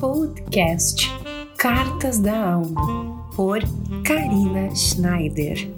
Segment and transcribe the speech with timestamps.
[0.00, 1.08] Podcast
[1.58, 3.60] Cartas da Alma, por
[4.02, 5.70] Karina Schneider.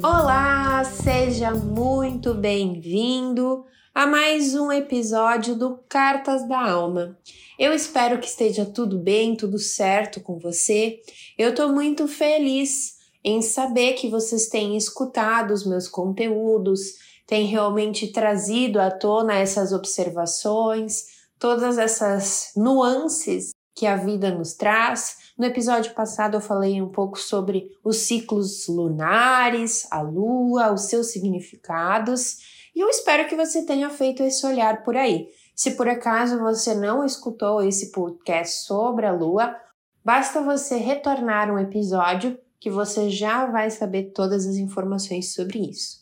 [0.00, 7.18] Olá, seja muito bem-vindo a mais um episódio do Cartas da Alma.
[7.58, 11.00] Eu espero que esteja tudo bem, tudo certo com você.
[11.36, 16.80] Eu estou muito feliz em saber que vocês têm escutado os meus conteúdos,
[17.26, 25.32] têm realmente trazido à tona essas observações, todas essas nuances que a vida nos traz.
[25.38, 31.10] No episódio passado eu falei um pouco sobre os ciclos lunares, a lua, os seus
[31.10, 32.36] significados,
[32.76, 35.28] e eu espero que você tenha feito esse olhar por aí.
[35.56, 39.56] Se por acaso você não escutou esse podcast sobre a lua,
[40.04, 46.00] basta você retornar um episódio que você já vai saber todas as informações sobre isso.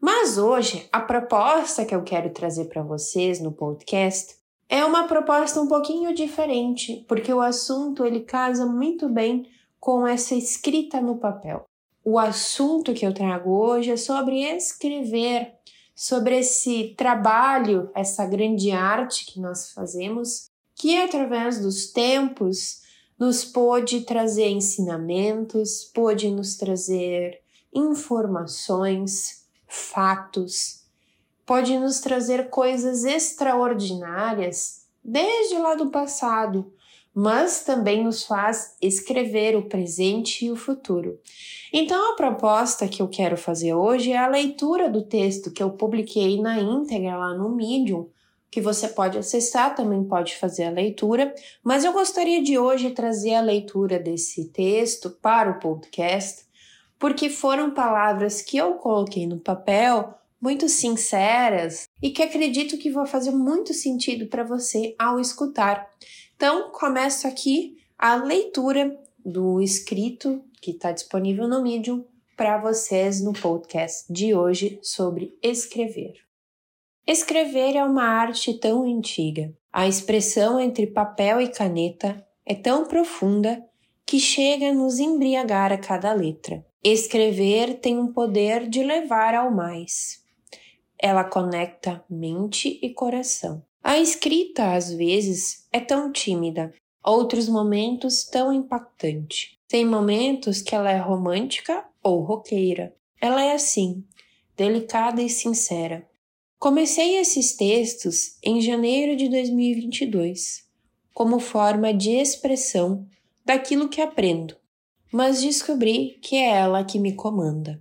[0.00, 4.37] Mas hoje, a proposta que eu quero trazer para vocês no podcast
[4.68, 9.48] é uma proposta um pouquinho diferente, porque o assunto ele casa muito bem
[9.80, 11.64] com essa escrita no papel.
[12.04, 15.54] O assunto que eu trago hoje é sobre escrever,
[15.94, 22.82] sobre esse trabalho, essa grande arte que nós fazemos, que através dos tempos
[23.18, 27.40] nos pôde trazer ensinamentos, pôde nos trazer
[27.74, 30.87] informações, fatos,
[31.48, 36.70] pode nos trazer coisas extraordinárias desde lá do passado,
[37.14, 41.18] mas também nos faz escrever o presente e o futuro.
[41.72, 45.70] Então, a proposta que eu quero fazer hoje é a leitura do texto que eu
[45.70, 48.10] publiquei na íntegra lá no Medium,
[48.50, 53.34] que você pode acessar, também pode fazer a leitura, mas eu gostaria de hoje trazer
[53.34, 56.44] a leitura desse texto para o podcast,
[56.98, 63.06] porque foram palavras que eu coloquei no papel muito sinceras e que acredito que vão
[63.06, 65.88] fazer muito sentido para você ao escutar.
[66.36, 72.04] Então, começo aqui a leitura do escrito que está disponível no Medium
[72.36, 76.14] para vocês no podcast de hoje sobre escrever.
[77.06, 79.52] Escrever é uma arte tão antiga.
[79.72, 83.64] A expressão entre papel e caneta é tão profunda
[84.06, 86.64] que chega a nos embriagar a cada letra.
[86.82, 90.24] Escrever tem um poder de levar ao mais.
[91.00, 93.62] Ela conecta mente e coração.
[93.82, 99.58] A escrita, às vezes, é tão tímida, outros momentos tão impactante.
[99.68, 102.94] Tem momentos que ela é romântica ou roqueira.
[103.20, 104.04] Ela é assim,
[104.56, 106.08] delicada e sincera.
[106.58, 110.64] Comecei esses textos em janeiro de 2022,
[111.14, 113.06] como forma de expressão
[113.44, 114.56] daquilo que aprendo,
[115.12, 117.80] mas descobri que é ela que me comanda.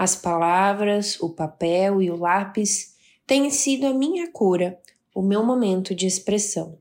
[0.00, 2.96] As palavras, o papel e o lápis
[3.26, 4.80] têm sido a minha cura,
[5.14, 6.78] o meu momento de expressão.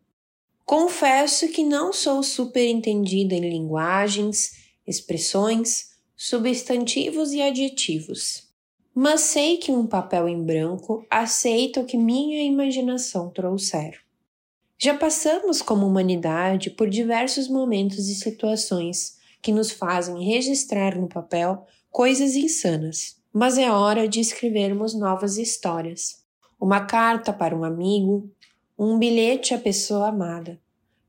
[0.65, 4.53] Confesso que não sou super entendida em linguagens,
[4.87, 8.47] expressões, substantivos e adjetivos,
[8.95, 13.99] mas sei que um papel em branco aceita o que minha imaginação trouxer.
[14.77, 21.67] Já passamos como humanidade por diversos momentos e situações que nos fazem registrar no papel
[21.91, 23.17] coisas insanas.
[23.31, 26.23] Mas é hora de escrevermos novas histórias.
[26.59, 28.29] Uma carta para um amigo,
[28.77, 30.59] um bilhete à pessoa amada,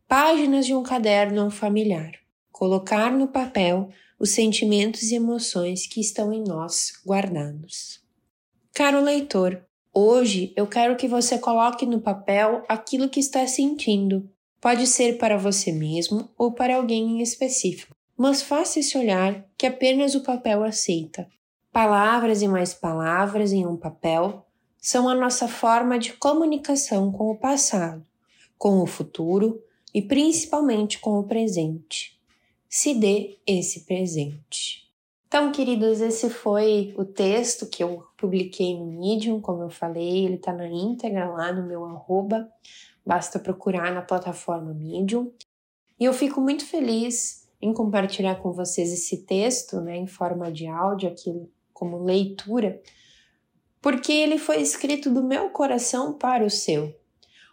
[0.06, 2.12] páginas de um caderno familiar.
[2.52, 8.00] Colocar no papel os sentimentos e emoções que estão em nós guardados.
[8.74, 9.64] Caro leitor,
[9.94, 14.28] hoje eu quero que você coloque no papel aquilo que está sentindo.
[14.60, 19.66] Pode ser para você mesmo ou para alguém em específico mas faça esse olhar que
[19.66, 21.28] apenas o papel aceita.
[21.70, 24.46] Palavras e mais palavras em um papel
[24.78, 28.02] são a nossa forma de comunicação com o passado,
[28.56, 29.62] com o futuro
[29.92, 32.18] e principalmente com o presente.
[32.70, 34.90] Se dê esse presente.
[35.28, 40.36] Então, queridos, esse foi o texto que eu publiquei no Medium, como eu falei, ele
[40.36, 42.50] está na íntegra lá no meu arroba,
[43.04, 45.30] basta procurar na plataforma Medium.
[45.98, 50.66] E eu fico muito feliz em compartilhar com vocês esse texto, né, em forma de
[50.66, 51.30] áudio, aqui
[51.72, 52.80] como leitura,
[53.80, 56.94] porque ele foi escrito do meu coração para o seu.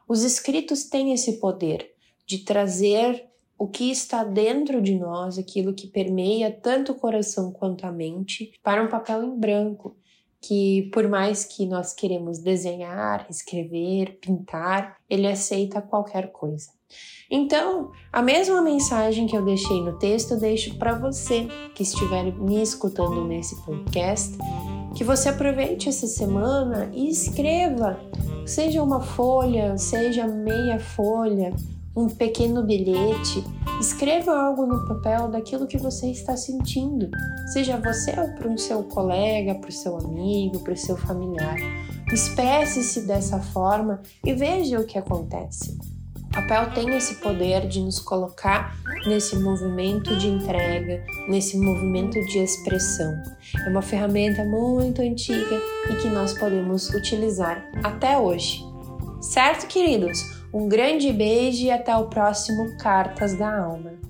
[0.07, 1.93] Os escritos têm esse poder
[2.25, 3.25] de trazer
[3.57, 8.51] o que está dentro de nós, aquilo que permeia tanto o coração quanto a mente,
[8.61, 9.97] para um papel em branco,
[10.47, 16.69] que por mais que nós queremos desenhar, escrever, pintar, ele aceita qualquer coisa.
[17.29, 22.31] Então, a mesma mensagem que eu deixei no texto, eu deixo para você que estiver
[22.33, 24.37] me escutando nesse podcast,
[24.95, 27.99] que você aproveite essa semana e escreva,
[28.45, 31.53] seja uma folha, seja meia folha,
[31.93, 33.43] um pequeno bilhete,
[33.79, 37.09] escreva algo no papel daquilo que você está sentindo,
[37.53, 41.57] seja você ou para um seu colega, para o seu amigo, para o seu familiar.
[42.11, 45.77] Expresse-se dessa forma e veja o que acontece.
[46.27, 48.77] O papel tem esse poder de nos colocar
[49.07, 53.11] nesse movimento de entrega, nesse movimento de expressão.
[53.65, 55.59] É uma ferramenta muito antiga
[55.89, 58.63] e que nós podemos utilizar até hoje.
[59.19, 60.36] Certo, queridos?
[60.53, 64.06] Um grande beijo e até o próximo Cartas da Alma.